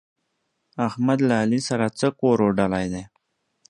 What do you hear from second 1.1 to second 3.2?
له علي سره څه کور اوډلی دی؟!